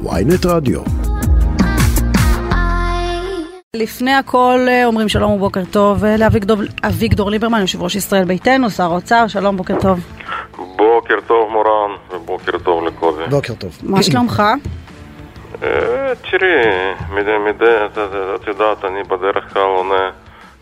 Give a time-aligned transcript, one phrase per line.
[0.00, 0.80] ויינט רדיו.
[3.76, 8.82] לפני הכל אה, אומרים שלום ובוקר טוב אה, לאביגדור ליברמן, יושב ראש ישראל ביתנו, שר
[8.82, 10.00] האוצר, שלום, בוקר טוב.
[10.76, 13.22] בוקר טוב מורן, ובוקר טוב לקובי.
[13.30, 13.78] בוקר טוב.
[13.82, 14.42] מה שלומך?
[15.62, 16.50] אה, תראי,
[17.10, 17.76] מדי מדי,
[18.34, 20.10] את יודעת, אני בדרך כלל עונה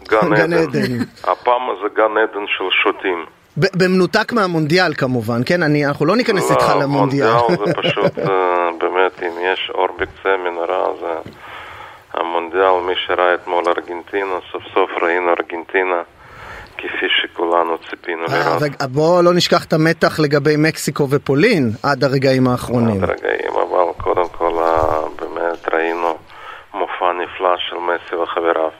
[0.09, 0.99] גן עדן.
[1.25, 3.25] הפעם זה גן עדן של שוטים.
[3.57, 5.63] במנותק מהמונדיאל כמובן, כן?
[5.63, 7.29] אני, אנחנו לא ניכנס איתך לא, למונדיאל.
[7.29, 8.19] המונדיאל זה פשוט,
[9.19, 11.31] באמת, אם יש אור בקצה המנהרה, זה
[12.15, 16.03] המונדיאל, מי שראה אתמול ארגנטינה, סוף סוף ראינו ארגנטינה,
[16.79, 18.63] כפי שכולנו ציפינו אה, לראות.
[18.63, 23.05] רגע, בוא לא נשכח את המתח לגבי מקסיקו ופולין עד הרגעים האחרונים.
[23.05, 26.19] עד רגעים, אבל קודם כל אה, באמת ראינו
[26.75, 28.71] מופע נפלא של מסי וחבריו.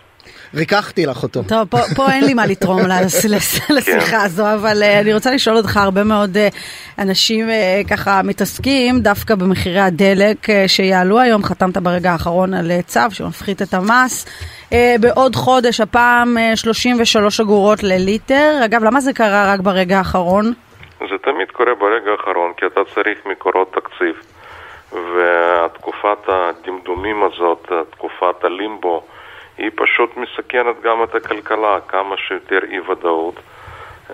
[0.55, 1.43] ריככתי לך אותו.
[1.49, 2.81] טוב, פה, פה אין לי מה לתרום
[3.77, 9.01] לשיחה הזו, אבל uh, אני רוצה לשאול אותך, הרבה מאוד uh, אנשים uh, ככה מתעסקים
[9.01, 14.27] דווקא במחירי הדלק uh, שיעלו היום, חתמת ברגע האחרון על uh, צו שמפחית את המס.
[14.71, 18.61] Uh, בעוד חודש, הפעם uh, 33 אגורות לליטר.
[18.65, 20.53] אגב, למה זה קרה רק ברגע האחרון?
[21.01, 24.15] זה תמיד קורה ברגע האחרון, כי אתה צריך מקורות תקציב.
[24.93, 29.03] ותקופת הדמדומים הזאת, תקופת הלימבו,
[29.61, 33.35] היא פשוט מסכנת גם את הכלכלה, כמה שיותר אי ודאות.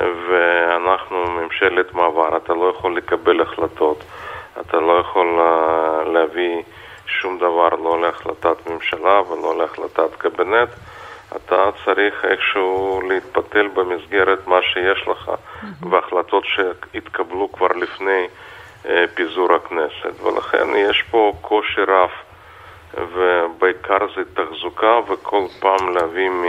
[0.01, 4.05] ואנחנו ממשלת מעבר, אתה לא יכול לקבל החלטות,
[4.61, 6.63] אתה לא יכול אה, להביא
[7.07, 10.69] שום דבר, לא להחלטת ממשלה ולא להחלטת קבינט.
[11.37, 15.31] אתה צריך איכשהו להתפתל במסגרת מה שיש לך
[15.91, 18.27] והחלטות שהתקבלו כבר לפני
[18.89, 20.21] אה, פיזור הכנסת.
[20.23, 22.11] ולכן יש פה קושי רב,
[22.97, 26.45] ובעיקר זה תחזוקה וכל פעם להביא מ...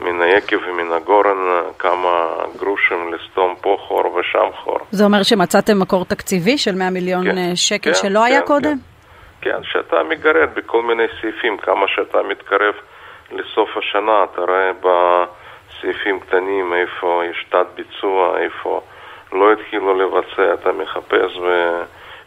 [0.00, 1.36] מן היקב ומן הגורן
[1.78, 4.78] כמה גרושים לסתום פה חור ושם חור.
[4.90, 7.38] זה אומר שמצאתם מקור תקציבי של 100 מיליון כן.
[7.38, 8.76] אה, שקל כן, שלא היה כן, קודם?
[9.40, 12.74] כן, שאתה מגרד בכל מיני סעיפים, כמה שאתה מתקרב
[13.32, 18.80] לסוף השנה, אתה רואה בסעיפים קטנים איפה יש תת ביצוע, איפה
[19.32, 21.38] לא התחילו לבצע, אתה מחפש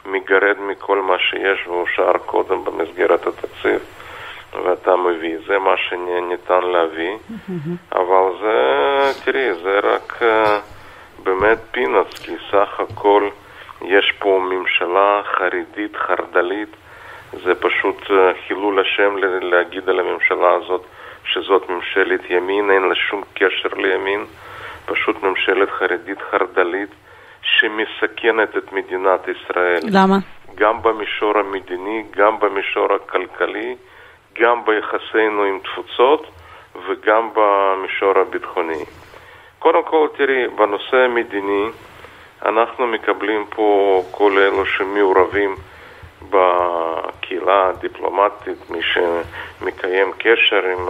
[0.06, 3.82] ומגרד מכל מה שיש ואושר קודם במסגרת התקציב
[4.64, 7.18] ואתה מביא, זה מה שניתן להביא,
[7.92, 10.60] אבל זה, תראי, זה רק אה,
[11.24, 13.30] באמת פינאץ, כי סך הכל
[13.82, 16.70] יש פה ממשלה חרדית, חרד"לית,
[17.44, 20.82] זה פשוט אה, חילול השם להגיד על הממשלה הזאת
[21.26, 24.26] שזאת ממשלת ימין, אין לה שום קשר לימין,
[24.86, 26.90] פשוט ממשלת חרדית חרד"לית
[27.42, 29.80] שמסכנת את מדינת ישראל.
[29.84, 30.18] למה?
[30.56, 33.76] גם במישור המדיני, גם במישור הכלכלי,
[34.42, 36.28] גם ביחסינו עם תפוצות
[36.88, 38.84] וגם במישור הביטחוני.
[39.60, 41.66] קודם כל, תראי, בנושא המדיני,
[42.46, 45.56] אנחנו מקבלים פה כל אלו שמעורבים
[46.30, 50.88] בקהילה הדיפלומטית, מי שמקיים קשר עם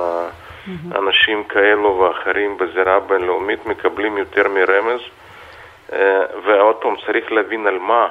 [0.96, 5.02] אנשים כאלו ואחרים בזירה הבינלאומית, מקבלים יותר מרמז.
[5.94, 5.98] אה,
[6.46, 8.08] ועוד פעם, צריך להבין על מה,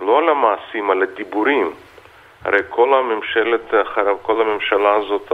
[0.00, 1.72] לא על המעשים, על הדיבורים.
[2.44, 3.74] הרי כל הממשלת,
[4.22, 5.32] כל הממשלה הזאת,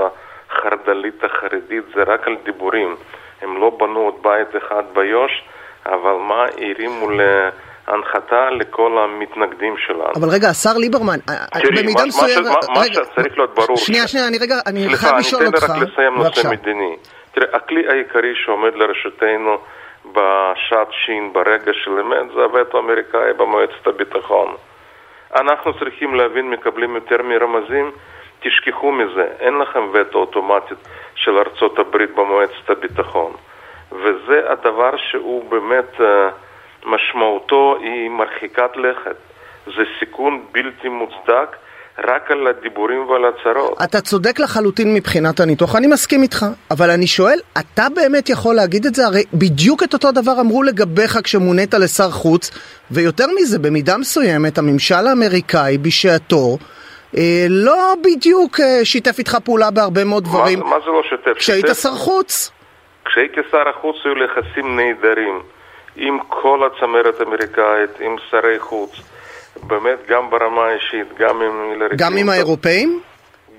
[0.50, 2.96] החרד"לית החרדית, זה רק על דיבורים.
[3.42, 5.42] הם לא בנו עוד בית אחד ביו"ש,
[5.86, 10.12] אבל מה, הרימו להנחתה לכל המתנגדים שלנו.
[10.16, 12.46] אבל רגע, השר ליברמן, אה, תראי, במידה מסוימת...
[12.46, 13.76] מה ש- מה שצריך להיות ברור...
[13.76, 15.70] שנייה, שנייה, אני רגע, אני סליחה, חייב אני לשאול אתן אותך.
[15.70, 16.48] רק לסיים נושא.
[16.48, 16.96] מדיני.
[17.32, 19.58] תראה, הכלי העיקרי שעומד לרשותנו
[20.12, 24.54] בשעת שין, ברגע של אמת, זה הווטו האמריקאי במועצת הביטחון.
[25.34, 27.90] אנחנו צריכים להבין, מקבלים יותר מרמזים,
[28.40, 30.78] תשכחו מזה, אין לכם וטו אוטומטית
[31.14, 33.32] של ארצות הברית במועצת הביטחון.
[33.92, 36.28] וזה הדבר שהוא באמת, אה,
[36.84, 39.16] משמעותו היא מרחיקת לכת.
[39.66, 41.56] זה סיכון בלתי מוצדק
[41.98, 43.78] רק על הדיבורים ועל הצהרות.
[43.84, 48.86] אתה צודק לחלוטין מבחינת הניתוח, אני מסכים איתך, אבל אני שואל, אתה באמת יכול להגיד
[48.86, 49.06] את זה?
[49.06, 52.50] הרי בדיוק את אותו דבר אמרו לגביך כשמונית לשר חוץ,
[52.90, 56.58] ויותר מזה, במידה מסוימת, הממשל האמריקאי בשעתו
[57.16, 61.38] אה, לא בדיוק אה, שיתף איתך פעולה בהרבה מאוד דברים, מה, מה זה לא שיתף?
[61.38, 62.50] כשהיית שיתף- שר חוץ.
[63.04, 65.40] כשהייתי שר החוץ היו לי יחסים נהדרים
[65.96, 68.90] עם כל הצמרת האמריקאית, עם שרי חוץ,
[69.66, 73.00] באמת גם ברמה האישית, גם עם גם עם האירופאים?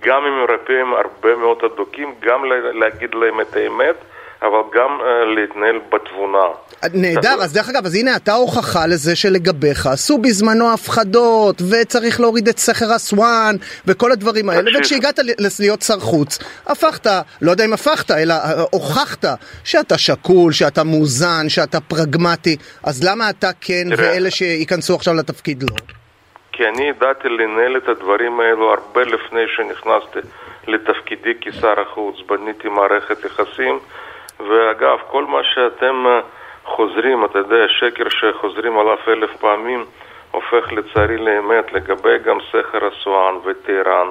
[0.04, 3.96] גם עם אירופאים הרבה מאוד הדוקים, גם לה- להגיד להם את האמת,
[4.42, 6.48] אבל גם uh, להתנהל בתבונה.
[6.94, 12.48] נהדר, אז דרך אגב, אז הנה אתה הוכחה לזה שלגביך עשו בזמנו הפחדות, וצריך להוריד
[12.48, 13.56] את סכר אסואן,
[13.86, 14.80] וכל הדברים האלה.
[14.80, 15.20] וכשהגעת
[15.60, 17.08] להיות שר חוץ, הפכת,
[17.42, 19.26] לא יודע אם הפכת, אלא אה, הוכחת
[19.64, 23.88] שאתה שקול, שאתה מאוזן, שאתה פרגמטי, אז למה אתה כן.
[23.98, 25.76] ואלה שייכנסו עכשיו לתפקיד לא?
[26.52, 30.20] כי אני ידעתי לנהל את הדברים האלו הרבה לפני שנכנסתי
[30.68, 33.80] לתפקידי כשר החוץ, בניתי מערכת יחסים,
[34.50, 36.20] ואגב, כל מה שאתם אה,
[36.66, 39.86] חוזרים, אתה יודע, שקר שחוזרים עליו אלף פעמים,
[40.32, 44.08] הופך לצערי לאמת לגבי גם סכר אסואן וטהרן.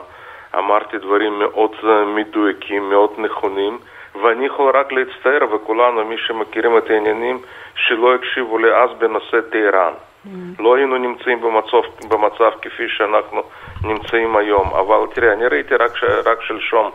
[0.59, 3.79] אמרתי דברים מאוד אה, מדויקים, מאוד נכונים,
[4.23, 7.39] ואני יכול רק להצטער, וכולנו, מי שמכירים את העניינים,
[7.75, 9.93] שלא הקשיבו לי אז בנושא טהרן.
[10.27, 10.29] Mm.
[10.59, 13.43] לא היינו נמצאים במצב, במצב כפי שאנחנו
[13.85, 14.69] נמצאים היום.
[14.75, 15.91] אבל תראה, אני ראיתי רק,
[16.25, 16.91] רק שלשום,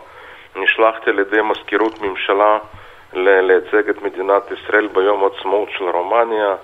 [0.56, 2.58] נשלחתי על ידי מזכירות ממשלה
[3.12, 6.54] לייצג את מדינת ישראל ביום העצמאות של רומניה.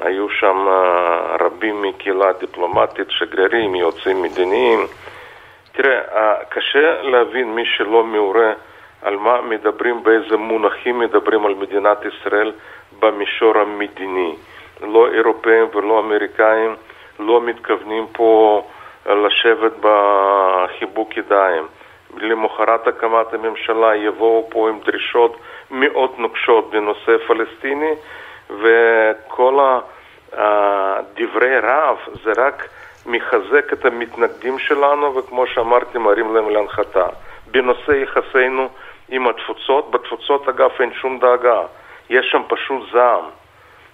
[0.00, 4.86] היו שם uh, רבים מקהילה דיפלומטית, שגרירים, יועצים מדיניים.
[5.72, 8.52] תראה, uh, קשה להבין מי שלא מעורה
[9.02, 12.52] על מה מדברים, באיזה מונחים מדברים על מדינת ישראל
[13.00, 14.36] במישור המדיני.
[14.80, 16.76] לא אירופאים ולא אמריקאים
[17.18, 18.62] לא מתכוונים פה
[19.06, 21.66] לשבת בחיבוק ידיים.
[22.16, 25.36] למחרת הקמת הממשלה יבואו פה עם דרישות
[25.70, 27.92] מאוד נוקשות בנושא פלסטיני
[28.50, 29.78] וכל
[30.32, 32.68] הדברי רעב זה רק
[33.06, 37.06] מחזק את המתנגדים שלנו וכמו שאמרתי מרים להם להנחתה.
[37.50, 38.68] בנושא יחסינו
[39.08, 41.62] עם התפוצות, בתפוצות אגב אין שום דאגה,
[42.10, 43.24] יש שם פשוט זעם.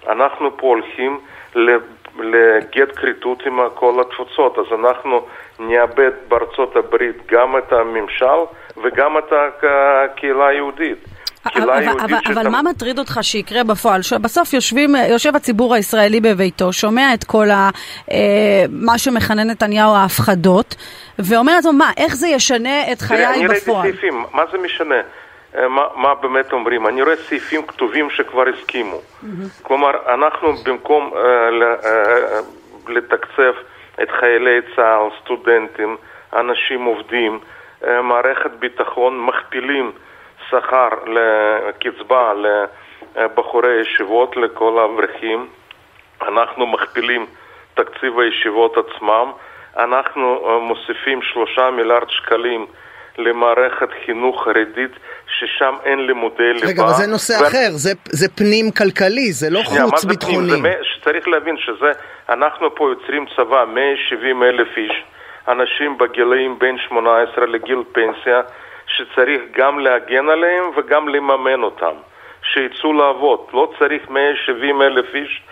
[0.08, 1.20] אנחנו פה הולכים
[2.20, 5.26] לגט כריתות עם כל התפוצות, אז אנחנו
[5.58, 8.38] נאבד בארצות הברית גם את הממשל
[8.82, 10.98] וגם את הקהילה היהודית.
[11.46, 14.00] אבל, אבל, אבל מה מטריד אותך שיקרה בפועל?
[14.20, 17.70] בסוף יושבים, יושב הציבור הישראלי בביתו, שומע את כל ה,
[18.10, 18.18] אה,
[18.70, 20.74] מה שמכנה נתניהו ההפחדות,
[21.18, 23.34] ואומר לעצמו, מה, איך זה ישנה את חיי בפועל?
[23.34, 25.00] אני ראיתי סעיפים, מה זה משנה?
[25.56, 26.86] אה, מה, מה באמת אומרים.
[26.86, 28.96] אני רואה סעיפים כתובים שכבר הסכימו.
[28.96, 29.62] Mm-hmm.
[29.62, 33.52] כלומר, אנחנו במקום uh, uh, לתקצב
[34.02, 35.96] את חיילי צה"ל, סטודנטים,
[36.32, 37.38] אנשים עובדים,
[37.82, 39.92] uh, מערכת ביטחון, מכפילים
[40.50, 42.32] שכר לקצבה
[43.16, 45.46] לבחורי ישיבות, לכל האברכים.
[46.22, 47.26] אנחנו מכפילים
[47.74, 49.32] תקציב הישיבות עצמם.
[49.76, 52.66] אנחנו uh, מוסיפים שלושה מיליארד שקלים
[53.18, 54.90] למערכת חינוך חרדית
[55.26, 56.66] ששם אין לימודי ליבה.
[56.66, 57.46] רגע, אבל זה נושא ו...
[57.46, 60.50] אחר, זה, זה פנים כלכלי, זה לא שנייה, חוץ ביטחוני.
[60.50, 60.72] זה פנים?
[61.04, 61.92] צריך להבין שזה,
[62.28, 65.04] אנחנו פה יוצרים צבא, 170 אלף איש,
[65.48, 68.40] אנשים בגילאים בין 18 לגיל פנסיה,
[68.86, 71.94] שצריך גם להגן עליהם וגם לממן אותם,
[72.42, 73.40] שיצאו לעבוד.
[73.52, 75.42] לא צריך 170 אלף איש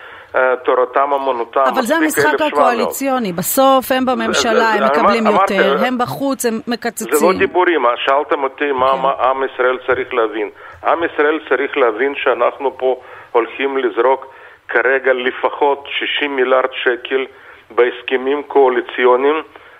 [0.63, 1.63] תורתם אמנותם.
[1.73, 7.13] אבל זה המשחק הקואליציוני, בסוף הם בממשלה, הם מקבלים יותר, הם בחוץ, הם מקצצים.
[7.13, 9.23] זה לא דיבורים, שאלתם אותי מה כן.
[9.23, 10.49] עם ישראל צריך להבין.
[10.83, 13.01] עם ישראל צריך להבין שאנחנו פה
[13.31, 14.33] הולכים לזרוק
[14.69, 15.87] כרגע לפחות
[16.17, 17.25] 60 מיליארד שקל
[17.69, 19.35] בהסכמים קואליציוניים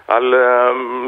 [0.07, 0.33] על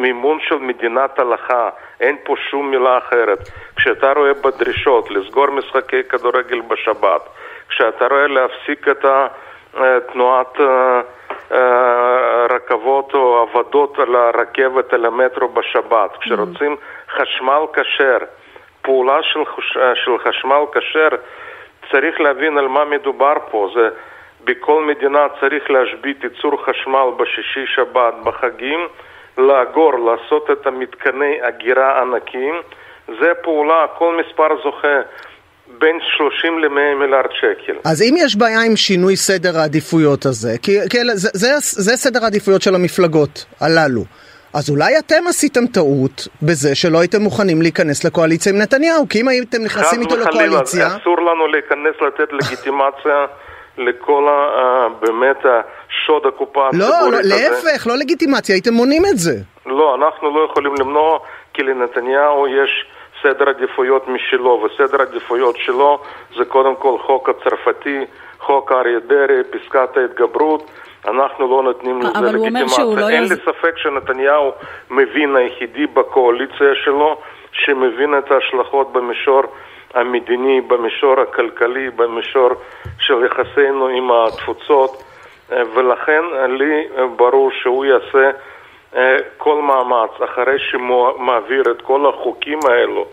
[0.02, 1.70] מימון של מדינת הלכה,
[2.00, 3.40] אין פה שום מילה אחרת.
[3.76, 7.22] כשאתה רואה בדרישות לסגור משחקי כדורגל בשבת,
[7.70, 9.06] כשאתה רואה להפסיק את
[10.14, 11.02] תנועת אה,
[11.52, 16.20] אה, רכבות או עבודות על הרכבת, על המטרו בשבת, mm-hmm.
[16.20, 16.76] כשרוצים
[17.10, 18.18] חשמל כשר,
[18.82, 21.10] פעולה של, אה, של חשמל כשר,
[21.92, 23.70] צריך להבין על מה מדובר פה.
[23.76, 23.90] זה
[24.44, 28.88] בכל מדינה צריך להשבית ייצור חשמל בשישי שבת, בחגים,
[29.38, 32.56] לאגור, לעשות את המתקני אגירה ענקיים.
[33.08, 34.98] זה פעולה, כל מספר זוכה
[35.68, 37.74] בין 30 ל-100 מיליארד שקל.
[37.86, 42.24] אז אם יש בעיה עם שינוי סדר העדיפויות הזה, כי, כי זה, זה, זה סדר
[42.24, 44.04] העדיפויות של המפלגות הללו,
[44.54, 49.28] אז אולי אתם עשיתם טעות בזה שלא הייתם מוכנים להיכנס לקואליציה עם נתניהו, כי אם
[49.28, 50.88] הייתם נכנסים איתו לקואליציה...
[50.88, 53.26] אסור לנו להיכנס לתת לגיטימציה
[53.78, 54.88] לכל ה...
[55.02, 59.36] באמת השוד הקופה לא, לא, להפך, לא לגיטימציה, הייתם מונעים את זה.
[59.66, 61.20] לא, אנחנו לא יכולים למנוע,
[61.54, 62.86] כי לנתניהו יש...
[63.24, 66.00] סדר עדיפויות משלו, וסדר עדיפויות שלו
[66.38, 68.06] זה קודם כל חוק הצרפתי,
[68.40, 70.72] חוק אריה דרעי, פסקת ההתגברות.
[71.08, 72.84] אנחנו לא נותנים לזה לגיטימציה.
[72.98, 74.52] לא אין לי ספק שנתניהו
[74.90, 77.18] מבין היחידי בקואליציה שלו,
[77.52, 79.44] שמבין את ההשלכות במישור
[79.94, 82.50] המדיני, במישור הכלכלי, במישור
[83.00, 85.04] של יחסינו עם התפוצות,
[85.50, 88.32] ולכן לי ברור שהוא יעשה
[89.38, 93.06] כל מאמץ, אחרי שמעביר את כל החוקים האלו,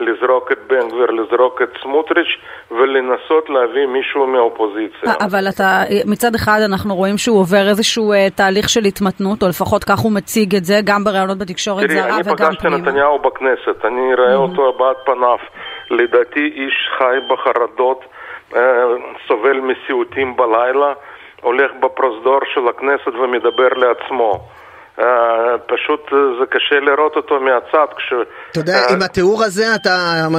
[0.00, 2.36] לזרוק את בן גביר, לזרוק את סמוטריץ'
[2.70, 5.08] ולנסות להביא מישהו מהאופוזיציה.
[5.08, 9.48] אה, אבל אתה, מצד אחד אנחנו רואים שהוא עובר איזשהו uh, תהליך של התמתנות, או
[9.48, 12.36] לפחות כך הוא מציג את זה, גם בראיונות בתקשורת זרה וגם פנימה.
[12.36, 14.38] תראי, אני פגשתי נתניהו בכנסת, אני רואה mm-hmm.
[14.38, 15.38] אותו הבעת פניו.
[15.90, 18.04] לדעתי איש חי בחרדות,
[18.52, 18.56] uh,
[19.28, 20.92] סובל מסיוטים בלילה.
[21.42, 24.40] הולך בפרוזדור של הכנסת ומדבר לעצמו.
[24.98, 25.00] Uh,
[25.66, 28.12] פשוט uh, זה קשה לראות אותו מהצד כש...
[28.50, 29.90] אתה יודע, uh, עם התיאור הזה אתה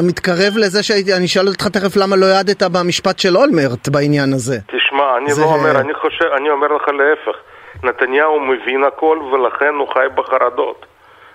[0.08, 4.58] מתקרב לזה שאני אשאל אותך תכף למה לא העדת במשפט של אולמרט בעניין הזה.
[4.68, 5.42] תשמע, אני זה...
[5.42, 7.38] לא אומר, אני חושב, אני אומר לך להפך.
[7.84, 10.86] נתניהו מבין הכל ולכן הוא חי בחרדות.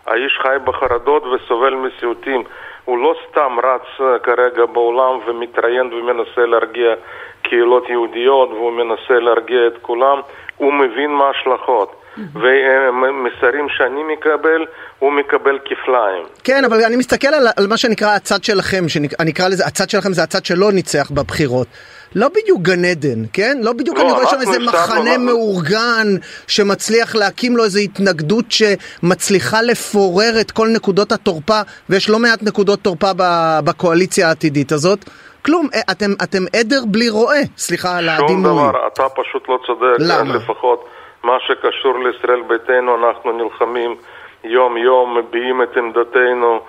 [0.07, 2.43] האיש חי בחרדות וסובל מסיוטים.
[2.85, 6.95] הוא לא סתם רץ כרגע בעולם ומתראיין ומנסה להרגיע
[7.43, 10.21] קהילות יהודיות והוא מנסה להרגיע את כולם,
[10.57, 12.04] הוא מבין מה ההשלכות.
[12.35, 14.67] ומסרים שאני מקבל,
[14.99, 16.25] הוא מקבל כפליים.
[16.45, 20.13] כן, אבל אני מסתכל על, על מה שנקרא הצד שלכם, שאני אקרא לזה, הצד שלכם
[20.13, 21.67] זה הצד שלא ניצח בבחירות.
[22.15, 23.59] לא בדיוק גן עדן, כן?
[23.63, 25.27] לא בדיוק לא, אני רואה שם איזה מחנה אנחנו...
[25.27, 26.07] מאורגן
[26.47, 32.81] שמצליח להקים לו איזו התנגדות שמצליחה לפורר את כל נקודות התורפה, ויש לא מעט נקודות
[32.81, 33.11] תורפה
[33.65, 35.05] בקואליציה העתידית הזאת.
[35.45, 38.29] כלום, אה, אתם, אתם עדר בלי רועה, סליחה על הדימוי.
[38.29, 39.97] שום דבר, אתה פשוט לא צודק.
[39.99, 40.37] למה?
[40.37, 40.89] לפחות
[41.25, 43.97] מה שקשור לישראל ביתנו, אנחנו נלחמים
[44.45, 46.61] יום-יום, מביעים את עמדתנו.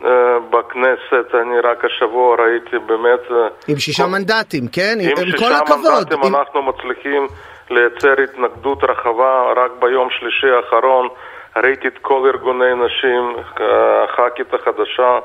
[0.00, 0.04] uh,
[0.50, 3.20] בכנסת, אני רק השבוע ראיתי באמת...
[3.30, 3.32] Uh,
[3.68, 4.10] עם שישה כל...
[4.10, 4.98] מנדטים, כן?
[5.00, 5.76] עם, עם כל הכבוד.
[5.76, 6.36] עם שישה מנדטים עם...
[6.36, 7.26] אנחנו מצליחים
[7.70, 11.08] לייצר התנגדות רחבה רק ביום שלישי האחרון.
[11.56, 15.18] ראיתי את כל ארגוני נשים, הח"כית החדשה,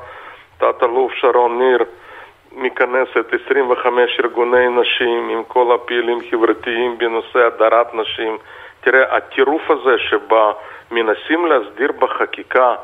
[0.57, 1.83] תת-אלוף שרון ניר,
[2.51, 8.37] מכנסת 25 ארגוני נשים עם כל הפעילים חברתיים בנושא הדרת נשים.
[8.83, 10.51] תראה, הטירוף הזה שבה
[10.91, 12.75] מנסים להסדיר בחקיקה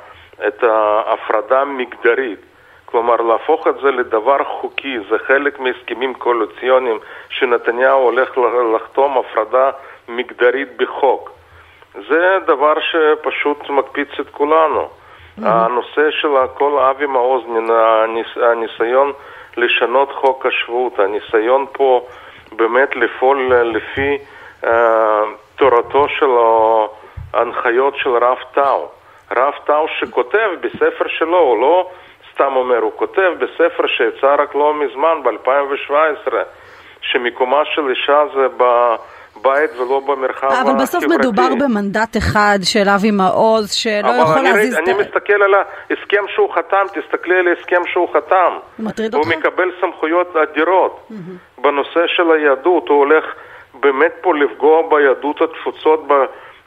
[0.48, 2.40] את ההפרדה המגדרית,
[2.86, 8.38] כלומר להפוך את זה לדבר חוקי, זה חלק מהסכמים קואליציוניים שנתניהו הולך
[8.76, 9.72] לחתום הפרדה
[10.08, 11.32] מגדרית בחוק.
[12.10, 14.82] זה דבר שפשוט מקפיץ את כולנו.
[14.82, 15.42] Mm-hmm.
[15.46, 17.44] הנושא של כל אבי מעוז,
[18.36, 19.12] הניסיון
[19.58, 22.06] לשנות חוק השבות, הניסיון פה
[22.52, 24.18] באמת לפעול לפי
[24.64, 24.68] uh,
[25.60, 26.30] תורתו של
[27.34, 28.90] ההנחיות של רב טאו.
[29.32, 31.90] רב טאו שכותב בספר שלו, הוא לא
[32.34, 36.34] סתם אומר, הוא כותב בספר שיצא רק לא מזמן, ב-2017,
[37.02, 40.72] שמקומה של אישה זה בבית ולא במרחב החברתי.
[40.72, 44.74] אבל בסוף מדובר במנדט אחד של אבי מעוז, שלא יכול להזיז...
[44.74, 48.54] אבל אני מסתכל על ההסכם שהוא חתם, תסתכלי על ההסכם שהוא חתם.
[48.78, 49.28] הוא מטריד אותך?
[49.28, 51.10] הוא מקבל סמכויות אדירות.
[51.62, 53.26] בנושא של היהדות, הוא הולך
[53.82, 56.08] באמת פה לפגוע ביהדות התפוצות,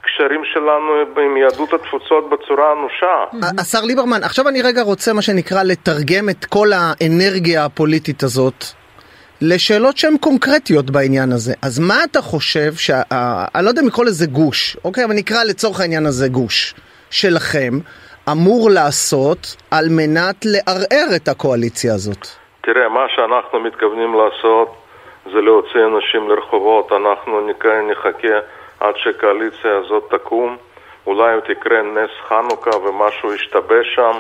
[0.01, 3.39] הקשרים שלנו עם יהדות התפוצות בצורה אנושה.
[3.59, 8.65] השר ליברמן, עכשיו אני רגע רוצה מה שנקרא לתרגם את כל האנרגיה הפוליטית הזאת
[9.41, 11.55] לשאלות שהן קונקרטיות בעניין הזה.
[11.63, 13.03] אז מה אתה חושב, שה...
[13.55, 15.05] אני לא יודע אם לקרוא לזה גוש, אוקיי?
[15.05, 16.75] אבל נקרא לצורך העניין הזה גוש,
[17.11, 17.73] שלכם,
[18.33, 22.27] אמור לעשות על מנת לערער את הקואליציה הזאת?
[22.61, 24.82] תראה, מה שאנחנו מתכוונים לעשות
[25.25, 27.49] זה להוציא אנשים לרחובות, אנחנו
[27.91, 28.39] נחכה
[28.81, 30.57] עד שהקואליציה הזאת תקום.
[31.07, 34.19] אולי יקרה נס חנוכה ומשהו ישתבש שם,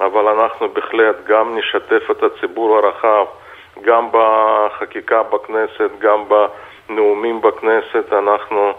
[0.00, 3.24] אבל אנחנו בהחלט גם נשתף את הציבור הרחב,
[3.82, 8.72] גם בחקיקה בכנסת, גם בנאומים בכנסת, אנחנו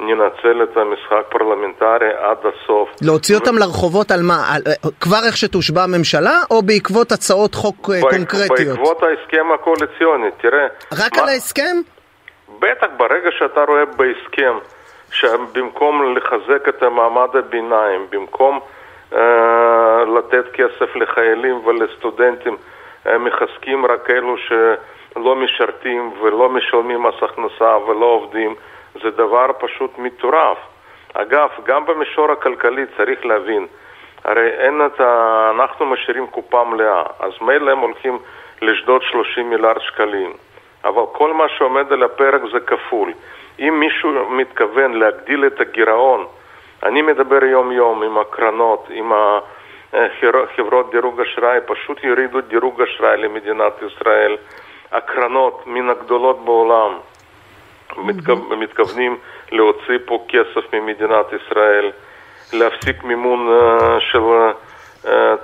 [0.00, 2.88] ננצל את המשחק פרלמנטרי עד הסוף.
[3.02, 3.58] להוציא אותם ו...
[3.58, 4.54] לרחובות על מה?
[4.54, 4.62] על,
[5.00, 8.10] כבר איך שתושבע הממשלה או בעקבות הצעות חוק אה, ב...
[8.10, 8.78] קונקרטיות?
[8.78, 10.66] בעקבות ההסכם הקואליציוני, תראה.
[10.92, 11.22] רק מה...
[11.22, 11.76] על ההסכם?
[12.58, 14.58] בטח, ברגע שאתה רואה בהסכם
[15.10, 18.60] שבמקום לחזק את המעמד הביניים, במקום
[19.12, 22.56] אה, לתת כסף לחיילים ולסטודנטים,
[23.04, 28.54] הם מחזקים רק אלו שלא משרתים ולא משלמים מס הכנסה ולא עובדים,
[29.02, 30.58] זה דבר פשוט מטורף.
[31.14, 33.66] אגב, גם במישור הכלכלי צריך להבין,
[34.24, 35.50] הרי אין את ה...
[35.54, 38.18] אנחנו משאירים קופה מלאה, אז מילא הם הולכים
[38.62, 40.32] לשדוד 30 מיליארד שקלים.
[40.84, 43.12] אבל כל מה שעומד על הפרק זה כפול.
[43.58, 46.26] אם מישהו מתכוון להגדיל את הגירעון,
[46.82, 49.12] אני מדבר יום-יום עם הקרנות, עם
[50.56, 54.36] חברות דירוג אשראי, פשוט יורידו דירוג אשראי למדינת ישראל.
[54.92, 56.98] הקרנות מן הגדולות בעולם
[58.04, 58.36] מתכו...
[58.36, 59.18] מתכוונים
[59.52, 61.90] להוציא פה כסף ממדינת ישראל,
[62.52, 64.18] להפסיק מימון uh, של...
[64.18, 64.68] Uh,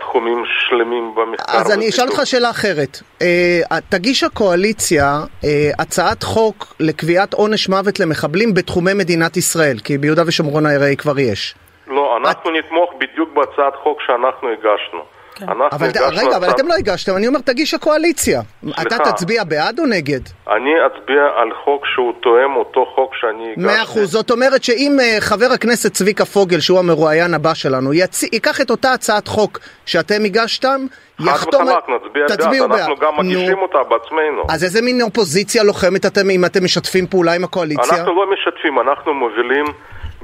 [0.00, 1.58] תחומים שלמים במחקר.
[1.58, 2.98] אז אני אשאל אותך שאלה אחרת.
[3.22, 10.22] אה, תגיש הקואליציה אה, הצעת חוק לקביעת עונש מוות למחבלים בתחומי מדינת ישראל, כי ביהודה
[10.26, 11.54] ושומרון הרי כבר יש.
[11.86, 12.64] לא, אנחנו את...
[12.64, 15.13] נתמוך בדיוק בהצעת חוק שאנחנו הגשנו.
[15.34, 15.44] כן.
[15.48, 18.40] אנחנו אבל ת- הגשנו רגע, אבל אתם לא הגשתם, אני אומר תגיש הקואליציה.
[18.82, 20.20] אתה תצביע בעד או נגד?
[20.48, 23.60] אני אצביע על חוק שהוא תואם אותו חוק שאני הגשתי.
[23.66, 28.22] מאה אחוז, זאת אומרת שאם אה, חבר הכנסת צביקה פוגל, שהוא המרואיין הבא שלנו, יצ...
[28.22, 30.86] ייקח את אותה הצעת חוק שאתם הגשתם,
[31.18, 31.68] חד יחתום...
[31.68, 31.88] על- וחלק,
[32.30, 33.22] נצביע בעד, אנחנו גם נו.
[33.22, 34.42] מגישים אותה בעצמנו.
[34.50, 37.98] אז איזה מין אופוזיציה לוחמת אתם אם אתם משתפים פעולה עם הקואליציה?
[37.98, 39.64] אנחנו לא משתפים, אנחנו מובילים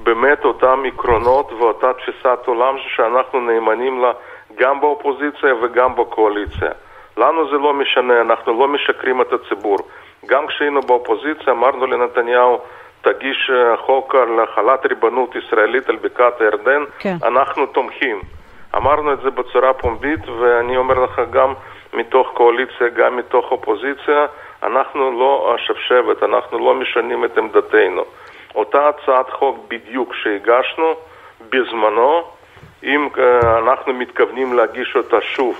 [0.03, 4.11] באמת אותם עקרונות ואותה תפיסת עולם שאנחנו נאמנים לה
[4.61, 6.71] גם באופוזיציה וגם בקואליציה.
[7.17, 9.79] לנו זה לא משנה, אנחנו לא משקרים את הציבור.
[10.27, 12.61] גם כשהיינו באופוזיציה אמרנו לנתניהו,
[13.03, 17.17] תגיש אה, חוק על החלת ריבונות ישראלית על בקעת הירדן, כן.
[17.25, 18.21] אנחנו תומכים.
[18.77, 21.55] אמרנו את זה בצורה פומבית, ואני אומר לך גם
[21.95, 24.27] מתוך קואליציה, גם מתוך אופוזיציה,
[24.63, 28.05] אנחנו לא השבשבת, אנחנו לא משנים את עמדתנו.
[28.55, 30.95] אותה הצעת חוק בדיוק שהגשנו
[31.51, 32.23] בזמנו,
[32.83, 35.57] אם אה, אנחנו מתכוונים להגיש אותה שוב.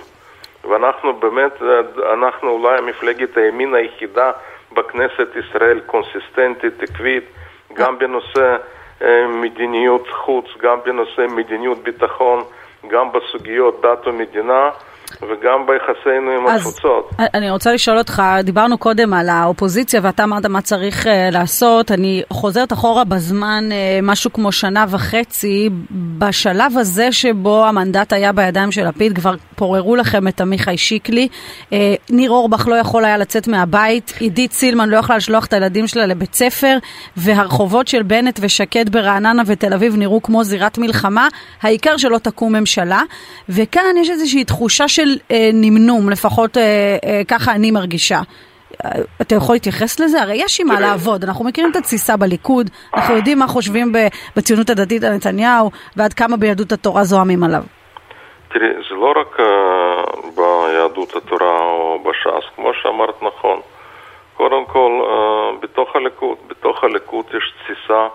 [0.71, 4.33] ואנחנו באמת, אה, אנחנו אולי מפלגת הימין היחידה
[4.73, 7.25] בכנסת ישראל, קונסיסטנטית, עקבית,
[7.73, 8.57] גם בנושא
[9.03, 12.45] אה, מדיניות חוץ, גם בנושא מדיניות ביטחון,
[12.89, 14.71] גם בסוגיות דת ומדינה
[15.23, 17.11] וגם ביחסינו עם אז התפוצות.
[17.19, 22.23] אני רוצה לשאול אותך, דיברנו קודם על האופוזיציה ואתה אמרת מה צריך uh, לעשות, אני
[22.33, 25.71] חוזרת אחורה בזמן uh, משהו כמו שנה וחצי,
[26.19, 31.29] בשלב הזה שבו המנדט היה בידיים של לפיד, כבר פוררו לכם את עמיחי שיקלי,
[31.71, 31.73] uh,
[32.11, 36.07] ניר אורבך לא יכול היה לצאת מהבית, עידית סילמן לא יכלה לשלוח את הילדים שלה
[36.07, 36.79] לבית ספר,
[37.17, 41.29] והרחובות של בנט ושקד ברעננה ותל אביב נראו כמו זירת מלחמה,
[41.63, 43.03] העיקר שלא תקום ממשלה,
[43.49, 46.63] וכאן יש איזושהי תחושה של אה, נמנום, לפחות אה,
[47.05, 48.21] אה, ככה אני מרגישה.
[48.85, 48.91] אה,
[49.21, 50.23] אתה יכול להתייחס לזה?
[50.23, 50.89] הרי יש עם מה תראה.
[50.89, 53.93] לעבוד, אנחנו מכירים את התסיסה בליכוד, אנחנו יודעים מה חושבים
[54.37, 57.63] בציונות הדתית על נתניהו, ועד כמה ביהדות התורה זועמים עליו.
[58.49, 60.03] תראי, זה לא רק אה,
[60.37, 63.61] ביהדות התורה או בש"ס, כמו שאמרת נכון.
[64.37, 68.07] קודם כל, אה, בתוך הליכוד, בתוך הליכוד יש תסיסה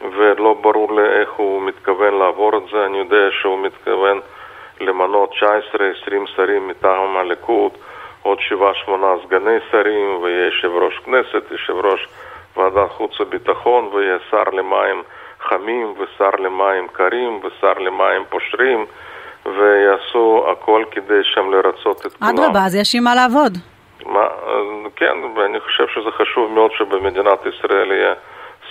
[0.00, 2.86] ולא ברור לי איך הוא מתכוון לעבור את זה.
[2.86, 4.20] אני יודע שהוא מתכוון
[4.80, 5.36] למנות 19-20
[6.36, 7.72] שרים מטעם הליכוד,
[8.22, 8.38] עוד
[8.86, 8.90] 7-8
[9.26, 12.08] סגני שרים, ויהיה יושב ראש כנסת, יושב ראש
[12.56, 15.02] ועדת חוץ וביטחון, ויהיה שר למים
[15.40, 18.86] חמים, ושר למים קרים, ושר למים פושרים,
[19.46, 22.30] ויעשו הכל כדי שם לרצות את כולם.
[22.30, 23.58] אדרבה, אז יש עם מה לעבוד.
[24.06, 28.14] מה, אה, כן, ואני חושב שזה חשוב מאוד שבמדינת ישראל יהיה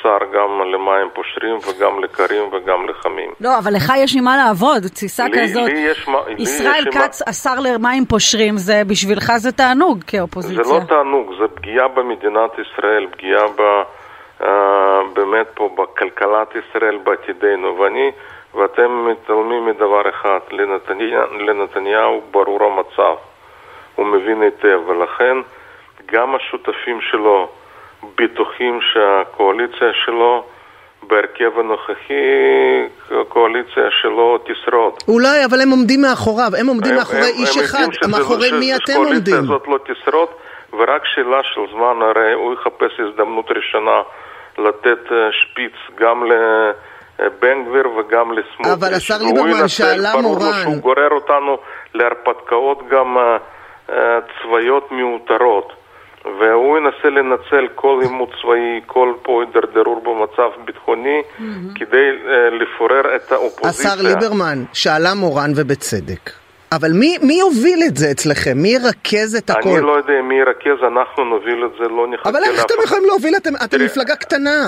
[0.07, 3.31] שר גם למים פושרים וגם לקרים וגם לחמים.
[3.41, 5.69] לא, אבל לך יש עם מה לעבוד, תסיסה לי- כזאת.
[5.69, 10.63] לי יש לי ישראל עם כץ, השר למים פושרים, זה בשבילך זה תענוג זה כאופוזיציה.
[10.79, 13.61] לא תענוג, זה פגיעה במדינת ישראל, פגיעה ב,
[14.41, 17.79] אה, באמת פה בכלכלת ישראל, בעתידנו.
[17.79, 18.11] ואני
[18.55, 23.15] ואתם מתעלמים מדבר אחד, לנתניה, לנתניהו ברור המצב,
[23.95, 25.37] הוא מבין היטב, ולכן
[26.11, 27.49] גם השותפים שלו
[28.15, 30.43] בטוחים שהקואליציה שלו
[31.07, 32.13] בהרכב הנוכחי,
[33.21, 34.93] הקואליציה שלו תשרוד.
[35.07, 38.51] אולי, אבל הם עומדים מאחוריו, הם עומדים הם- מאחורי הם- איש הם אחד, שזה- מאחורי
[38.51, 39.35] מי אתם עומדים?
[39.43, 40.27] הזאת לא תשרוד,
[40.73, 44.01] ורק שאלה של זמן, הרי הוא יחפש הזדמנות ראשונה
[44.57, 48.77] לתת אה, שפיץ גם לבן גביר וגם לסמוטריץ'.
[48.83, 50.51] אבל השר ליברמן שאלה ברור לו מורן.
[50.63, 51.57] שהוא גורר אותנו
[51.93, 53.37] להרפתקאות גם אה,
[53.89, 55.73] אה, צבאיות מיותרות.
[56.39, 61.21] והוא ינסה לנצל כל עימות צבאי, כל פה הידרדרות במצב ביטחוני,
[61.75, 63.91] כדי אה, לפורר את האופוזיציה.
[63.91, 66.29] השר ליברמן, שאלה מורן ובצדק.
[66.71, 68.51] אבל מי, מי יוביל את זה אצלכם?
[68.55, 69.69] מי ירכז את הכל?
[69.69, 72.85] אני לא יודע מי ירכז, אנחנו נוביל את זה, לא נחכה אבל איך אתם לאף
[72.85, 73.35] יכולים להוביל?
[73.37, 74.65] אתם, אתם מפלגה קטנה.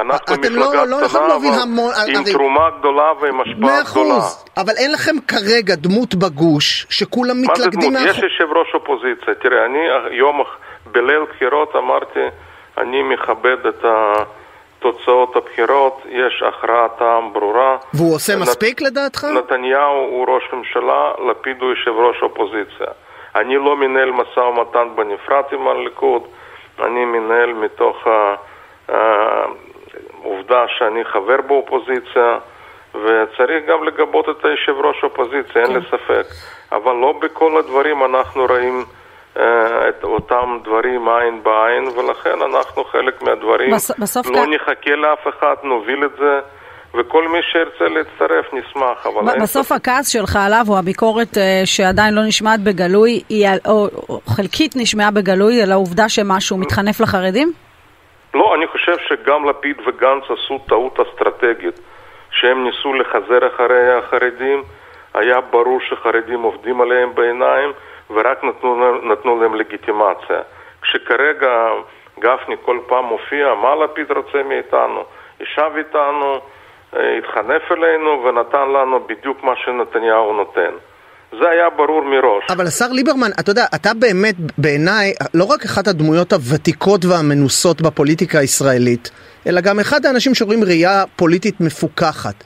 [0.00, 3.58] אנחנו אתם מפלגה לא- לא קטנה, להוביל אבל המון- עם הרי- תרומה גדולה ועם השפעה
[3.60, 4.16] מאה גדולה.
[4.18, 4.44] אחוז.
[4.56, 8.00] אבל אין לכם כרגע דמות בגוש שכולם מה זה מתלכדים דמות?
[8.02, 8.24] יש מאחור...
[8.24, 9.34] יושב ראש אופוזיציה.
[9.42, 9.78] תראה, אני
[10.18, 10.56] יום, אח-
[10.94, 12.20] בליל בחירות אמרתי,
[12.78, 13.84] אני מכבד את
[14.78, 17.76] תוצאות הבחירות, יש הכרעת העם ברורה.
[17.94, 19.24] והוא עושה נת- מספיק לדעתך?
[19.24, 22.86] נתניהו הוא ראש ממשלה, לפיד הוא יושב ראש אופוזיציה.
[23.36, 26.22] אני לא מנהל משא ומתן בנפרד עם הליכוד,
[26.82, 28.06] אני מנהל מתוך
[28.88, 32.38] העובדה שאני חבר באופוזיציה,
[32.94, 36.26] וצריך גם לגבות את היושב ראש אופוזיציה, אין לי ספק.
[36.72, 38.84] אבל לא בכל הדברים אנחנו רואים
[40.40, 45.54] אותם דברים עין בעין, ולכן אנחנו חלק מהדברים בס- בסוף לא כ- נחכה לאף אחד,
[45.62, 46.40] נוביל את זה.
[46.98, 49.76] וכל מי שירצה להצטרף נשמח, אבל אין בסוף ספק.
[49.76, 54.72] הכעס שלך עליו, או הביקורת אה, שעדיין לא נשמעת בגלוי, היא על- או או חלקית
[54.76, 57.52] נשמעה בגלוי, על העובדה שמשהו מתחנף לחרדים?
[58.34, 61.80] לא, אני חושב שגם לפיד וגנץ עשו טעות אסטרטגית,
[62.30, 64.62] שהם ניסו לחזר אחרי החרדים,
[65.14, 67.70] היה ברור שחרדים עובדים עליהם בעיניים
[68.10, 70.40] ורק נתנו, נתנו להם לגיטימציה.
[70.82, 71.68] כשכרגע
[72.18, 75.04] גפני כל פעם מופיע, מה לפיד רוצה מאיתנו?
[75.40, 76.40] ישב איתנו,
[76.96, 80.74] אה, התחנף אלינו ונתן לנו בדיוק מה שנתניהו נותן.
[81.40, 82.44] זה היה ברור מראש.
[82.50, 88.38] אבל השר ליברמן, אתה יודע, אתה באמת, בעיניי, לא רק אחת הדמויות הוותיקות והמנוסות בפוליטיקה
[88.38, 89.10] הישראלית,
[89.46, 92.44] אלא גם אחד האנשים שרואים ראייה פוליטית מפוכחת.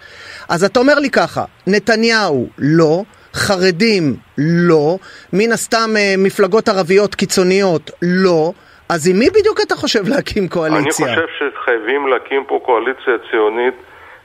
[0.49, 3.03] אז אתה אומר לי ככה, נתניהו לא,
[3.39, 4.97] חרדים לא,
[5.33, 8.53] מן הסתם אה, מפלגות ערביות קיצוניות לא,
[8.89, 11.07] אז עם מי בדיוק אתה חושב להקים קואליציה?
[11.07, 13.75] אני חושב שחייבים להקים פה קואליציה ציונית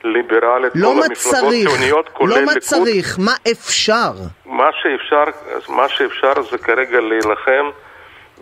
[0.04, 2.48] ליברלית, לא כל המפלגות ציוניות, כולל ליכוד.
[2.48, 4.12] לא מה צריך, מה אפשר?
[4.46, 5.24] מה שאפשר,
[5.70, 7.70] מה שאפשר זה כרגע להילחם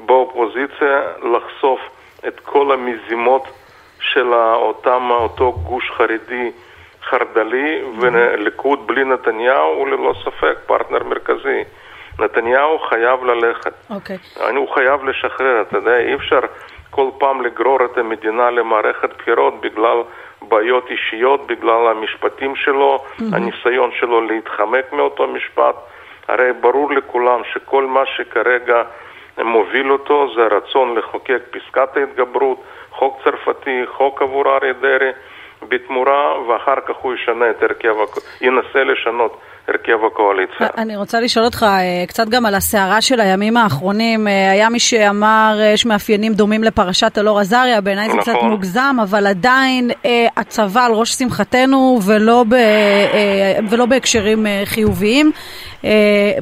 [0.06, 1.02] באופוזיציה,
[1.34, 1.80] לחשוף
[2.28, 3.44] את כל המזימות
[4.00, 6.52] של אותם, אותו גוש חרדי
[7.12, 11.63] חרד"לי, וליכוד בלי נתניהו הוא ללא ספק פרטנר מרכזי.
[12.19, 13.74] נתניהו חייב ללכת.
[13.89, 14.17] אוקיי.
[14.38, 14.56] Okay.
[14.56, 16.39] הוא חייב לשחרר, אתה יודע, אי אפשר
[16.89, 19.97] כל פעם לגרור את המדינה למערכת בחירות בגלל
[20.41, 23.24] בעיות אישיות, בגלל המשפטים שלו, mm-hmm.
[23.34, 25.76] הניסיון שלו להתחמק מאותו משפט.
[26.28, 28.84] הרי ברור לכולם שכל מה שכרגע
[29.38, 35.12] מוביל אותו זה הרצון לחוקק פסקת ההתגברות, חוק צרפתי, חוק עבור אריה דרעי,
[35.67, 37.95] בתמורה, ואחר כך הוא ישנה את הרכב,
[38.41, 40.67] ינסה לשנות הרכב הקואליציה.
[40.78, 44.28] אני רוצה לשאול אותך אה, קצת גם על הסערה של הימים האחרונים.
[44.28, 48.34] אה, היה מי שאמר, אה, יש מאפיינים דומים לפרשת אלאור עזריה, בעיניי זה נכון.
[48.34, 49.91] קצת מוגזם, אבל עדיין
[50.38, 52.56] הצבא על ראש שמחתנו ולא, ב,
[53.69, 55.32] ולא בהקשרים חיוביים.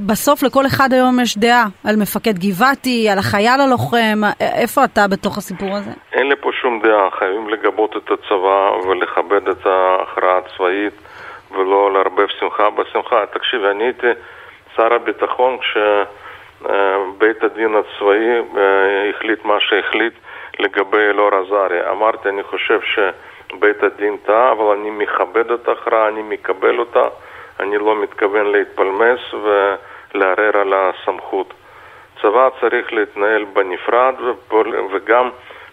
[0.05, 5.37] בסוף לכל אחד היום יש דעה על מפקד גבעתי, על החייל הלוחם, איפה אתה בתוך
[5.37, 5.91] הסיפור הזה?
[6.13, 11.08] אין לי פה שום דעה, חייבים לגבות את הצבא ולכבד את ההכרעה הצבאית.
[11.51, 13.25] ולא לערבב שמחה בשמחה.
[13.25, 14.07] תקשיב, אני הייתי
[14.75, 20.13] שר הביטחון כשבית הדין הצבאי אה, החליט מה שהחליט
[20.59, 21.91] לגבי אלאור עזריה.
[21.91, 27.07] אמרתי, אני חושב שבית הדין טעה, אבל אני מכבד את ההכרעה, אני מקבל אותה,
[27.59, 31.53] אני לא מתכוון להתפלמס ולערער על הסמכות.
[32.21, 34.15] צבא צריך להתנהל בנפרד
[34.91, 35.29] וגם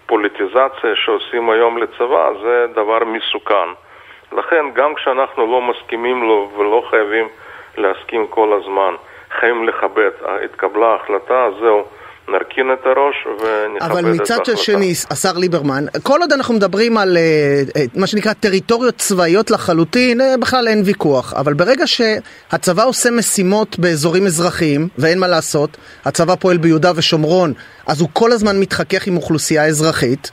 [0.06, 3.85] פוליטיזציה שעושים היום לצבא זה דבר מסוכן.
[4.32, 7.28] לכן גם כשאנחנו לא מסכימים לו ולא חייבים
[7.76, 8.94] להסכים כל הזמן,
[9.30, 10.10] חייבים לכבד.
[10.44, 11.84] התקבלה החלטה, זהו.
[12.28, 14.00] נרכין את הראש ונכבד את ההחלטה.
[14.00, 19.50] אבל מצד שני, השר ליברמן, כל עוד אנחנו מדברים על uh, מה שנקרא טריטוריות צבאיות
[19.50, 21.34] לחלוטין, uh, בכלל אין ויכוח.
[21.34, 27.52] אבל ברגע שהצבא עושה משימות באזורים אזרחיים, ואין מה לעשות, הצבא פועל ביהודה ושומרון,
[27.86, 30.30] אז הוא כל הזמן מתחכך עם אוכלוסייה אזרחית,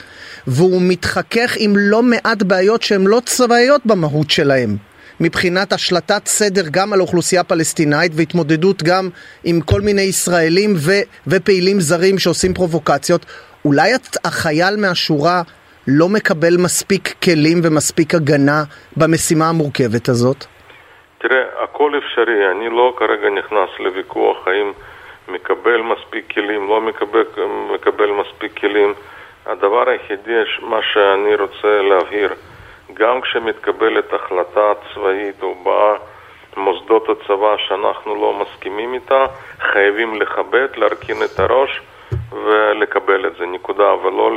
[0.47, 4.77] והוא מתחכך עם לא מעט בעיות שהן לא צבאיות במהות שלהן.
[5.19, 9.09] מבחינת השלטת סדר גם על אוכלוסייה פלסטינאית והתמודדות גם
[9.43, 13.25] עם כל מיני ישראלים ו- ופעילים זרים שעושים פרובוקציות,
[13.65, 13.91] אולי
[14.25, 15.41] החייל מהשורה
[15.87, 18.63] לא מקבל מספיק כלים ומספיק הגנה
[18.97, 20.45] במשימה המורכבת הזאת?
[21.17, 22.51] תראה, הכל אפשרי.
[22.51, 24.71] אני לא כרגע נכנס לוויכוח האם
[25.27, 27.23] מקבל מספיק כלים, לא מקבל,
[27.75, 28.93] מקבל מספיק כלים.
[29.45, 32.33] הדבר היחידי, מה שאני רוצה להבהיר,
[32.93, 35.95] גם כשמתקבלת החלטה צבאית או באה
[36.57, 39.25] מוסדות הצבא שאנחנו לא מסכימים איתה,
[39.59, 41.81] חייבים לכבד, להרכין את הראש
[42.31, 44.31] ולקבל את זה, נקודה, ולא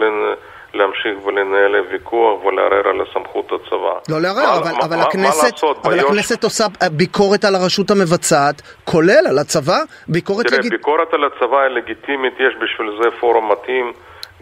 [0.75, 3.95] להמשיך ולנהל ויכוח ולערער על הסמכות הצבא.
[4.09, 6.05] לא לערער, אבל, מה, אבל, מה, הכנסת, מה לעשות, אבל ביוש...
[6.05, 9.79] הכנסת עושה ביקורת על הרשות המבצעת, כולל על הצבא,
[10.09, 10.47] ביקורת...
[10.47, 10.71] תראה, לג...
[10.71, 13.93] ביקורת על הצבא היא לגיטימית, יש בשביל זה פורום מתאים,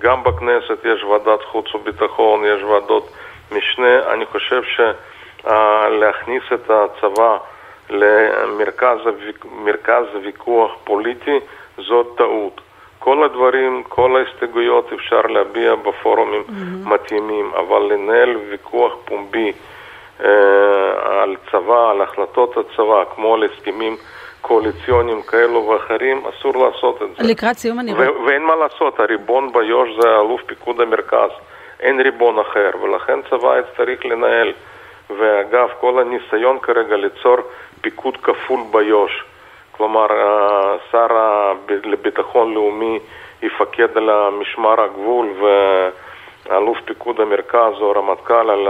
[0.01, 3.09] גם בכנסת יש ועדת חוץ וביטחון, יש ועדות...
[3.59, 4.63] משנה, אני חושב
[5.45, 7.37] שלהכניס את הצבא
[7.91, 9.07] למרכז
[10.23, 11.39] ויכוח פוליטי
[11.77, 12.61] זאת טעות.
[12.99, 16.89] כל הדברים, כל ההסתייגויות אפשר להביע בפורומים mm-hmm.
[16.89, 19.53] מתאימים, אבל לנהל ויכוח פומבי
[20.25, 23.97] אה, על צבא, על החלטות הצבא, כמו על הסכמים
[24.41, 27.33] קואליציוניים כאלו ואחרים, אסור לעשות את זה.
[27.33, 28.23] לקראת סיום אני רואה.
[28.27, 31.31] ואין מה לעשות, הריבון ביו"ש זה אלוף פיקוד המרכז.
[31.81, 34.53] אין ריבון אחר, ולכן צבא צריך לנהל.
[35.11, 37.37] ואגב, כל הניסיון כרגע ליצור
[37.81, 39.25] פיקוד כפול ביו"ש,
[39.73, 40.07] כלומר,
[40.93, 41.07] שר
[41.69, 42.99] לביטחון לאומי
[43.43, 48.69] יפקד על משמר הגבול ואלוף פיקוד המרכז או רמטכ"ל על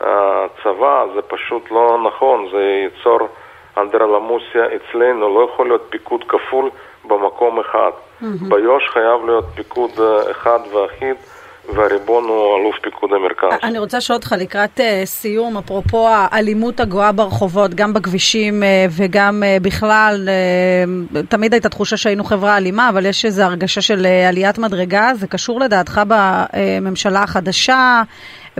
[0.00, 3.28] הצבא, זה פשוט לא נכון, זה ייצור
[3.76, 6.70] אנדרלמוסיה אצלנו, לא יכול להיות פיקוד כפול
[7.04, 7.90] במקום אחד.
[7.90, 8.24] Mm-hmm.
[8.48, 9.90] ביו"ש חייב להיות פיקוד
[10.30, 11.16] אחד ואחיד.
[11.68, 13.48] והריבון הוא אלוף פיקוד המרכז.
[13.62, 19.42] אני רוצה לשאול אותך לקראת uh, סיום, אפרופו האלימות הגואה ברחובות, גם בכבישים uh, וגם
[19.42, 20.28] uh, בכלל,
[21.28, 25.60] תמיד הייתה תחושה שהיינו חברה אלימה, אבל יש איזו הרגשה של עליית מדרגה, זה קשור
[25.60, 28.02] לדעתך בממשלה החדשה,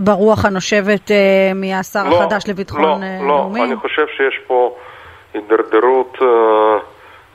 [0.00, 1.10] ברוח הנושבת
[1.54, 3.60] מהשר לא, החדש לביטחון לא, לא, לאומי?
[3.60, 4.74] לא, אני חושב שיש פה
[5.34, 6.18] הידרדרות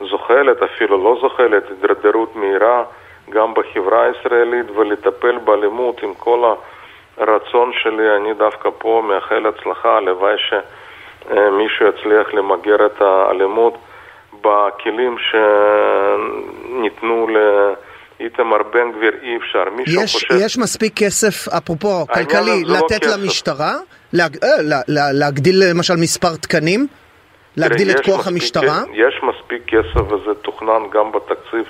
[0.10, 2.84] זוחלת, אפילו לא זוחלת, הידרדרות מהירה.
[3.30, 6.54] גם בחברה הישראלית ולטפל באלימות עם כל
[7.18, 13.78] הרצון שלי, אני דווקא פה מאחל הצלחה, הלוואי שמישהו יצליח למגר את האלימות
[14.42, 15.16] בכלים
[16.70, 19.64] שניתנו לאיתמר בן גביר אי אפשר.
[19.88, 20.36] יש, חושב...
[20.46, 23.74] יש מספיק כסף, אפרופו כלכלי, לא לתת לא למשטרה?
[24.14, 24.38] להג...
[24.44, 26.88] אה, לה, לה, להגדיל למשל מספר תקנים?
[27.58, 28.84] להגדיל את כוח מספיק, המשטרה?
[28.94, 31.66] יש מספיק כסף וזה תוכנן גם בתקציב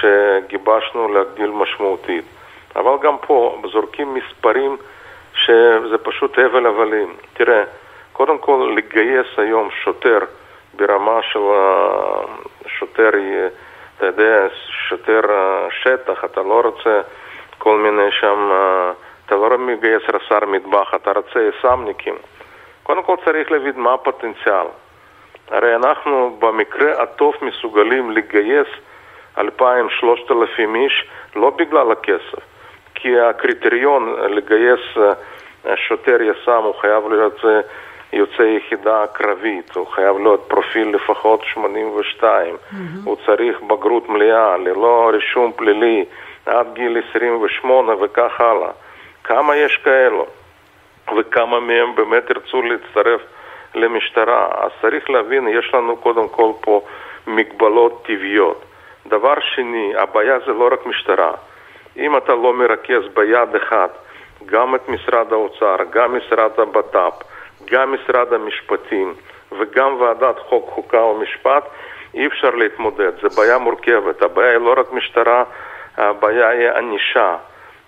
[0.00, 2.24] שגיבשנו להגדיל משמעותית.
[2.76, 4.76] אבל גם פה זורקים מספרים
[5.34, 7.14] שזה פשוט הבל הבלים.
[7.32, 7.62] תראה,
[8.12, 10.18] קודם כל לגייס היום שוטר
[10.74, 11.40] ברמה של
[12.66, 13.10] שוטר,
[13.96, 14.46] אתה יודע,
[14.88, 15.20] שוטר
[15.70, 17.00] שטח, אתה לא רוצה
[17.58, 18.50] כל מיני שם,
[19.26, 22.14] אתה לא מגייס רס"ר מטבח, אתה רוצה יס"מניקים.
[22.82, 24.66] קודם כל צריך להבין מה הפוטנציאל.
[25.50, 28.68] הרי אנחנו במקרה הטוב מסוגלים לגייס
[29.38, 31.04] אלפיים, שלושת אלפים איש,
[31.36, 32.44] לא בגלל הכסף,
[32.94, 34.80] כי הקריטריון לגייס
[35.66, 37.60] אה, שוטר יס"מ הוא חייב להיות אה,
[38.12, 42.76] יוצא יחידה קרבית, הוא חייב להיות פרופיל לפחות 82, mm-hmm.
[43.04, 46.04] הוא צריך בגרות מלאה, ללא רישום פלילי,
[46.46, 48.70] עד גיל 28 וכך הלאה.
[49.24, 50.26] כמה יש כאלו?
[51.18, 53.20] וכמה מהם באמת ירצו להצטרף
[53.74, 54.48] למשטרה?
[54.64, 56.80] אז צריך להבין, יש לנו קודם כל פה
[57.26, 58.64] מגבלות טבעיות.
[59.06, 61.32] דבר שני, הבעיה זה לא רק משטרה.
[61.96, 63.90] אם אתה לא מרכז ביד אחת
[64.46, 67.22] גם את משרד האוצר, גם משרד הבט"פ,
[67.64, 69.14] גם משרד המשפטים
[69.58, 71.64] וגם ועדת חוק, חוקה ומשפט,
[72.14, 73.12] אי אפשר להתמודד.
[73.22, 74.22] זו בעיה מורכבת.
[74.22, 75.44] הבעיה היא לא רק משטרה,
[75.96, 77.36] הבעיה היא ענישה.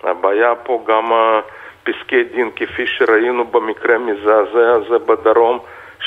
[0.03, 1.11] הבעיה פה גם
[1.83, 5.59] פסקי דין, כפי שראינו במקרה מזעזע הזה בדרום,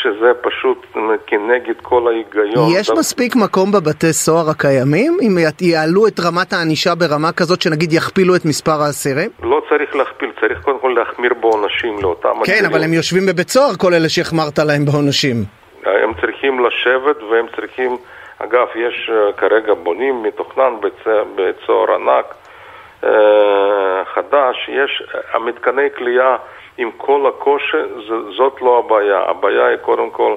[0.02, 0.86] שזה פשוט
[1.26, 2.68] כנגד כל ההיגיון.
[2.72, 2.98] יש דבר...
[2.98, 5.16] מספיק מקום בבתי סוהר הקיימים?
[5.22, 9.30] אם יעלו את רמת הענישה ברמה כזאת שנגיד יכפילו את מספר האסירים?
[9.42, 12.28] לא צריך להכפיל, צריך קודם כל להחמיר בעונשים לאותם...
[12.28, 12.64] כן, אסירים.
[12.64, 15.36] אבל הם יושבים בבית סוהר כל אלה שהחמרת להם בעונשים.
[15.84, 17.96] הם צריכים לשבת והם צריכים...
[18.38, 20.72] אגב, יש uh, כרגע בונים מתוכנן
[21.36, 22.34] בית, סוהר ענק
[23.02, 23.06] uh,
[24.14, 26.36] חדש, יש המתקני כליאה
[26.78, 27.76] עם כל הקושי,
[28.36, 29.18] זאת לא הבעיה.
[29.30, 30.34] הבעיה היא קודם כל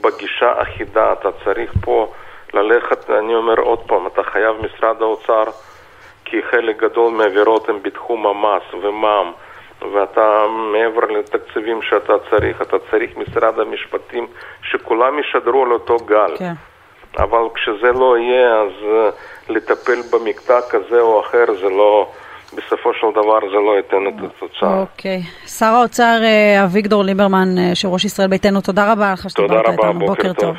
[0.00, 1.12] בגישה אחידה.
[1.12, 2.12] אתה צריך פה
[2.54, 5.44] ללכת, אני אומר עוד פעם, אתה חייב משרד האוצר,
[6.24, 9.32] כי חלק גדול מהעבירות הן בתחום המס ומע"מ.
[9.92, 14.26] ואתה מעבר לתקציבים שאתה צריך, אתה צריך משרד המשפטים
[14.62, 16.36] שכולם ישדרו על אותו גל.
[16.38, 16.52] כן.
[17.18, 22.10] אבל כשזה לא יהיה, אז uh, לטפל במקטע כזה או אחר זה לא,
[22.56, 24.80] בסופו של דבר זה לא ייתן את התוצאה.
[24.80, 25.22] אוקיי.
[25.46, 29.76] שר האוצר אה, אביגדור ליברמן, יושב ראש ישראל ביתנו, תודה רבה לך שדיברת איתנו.
[29.76, 30.56] תודה רבה, בוקר טוב.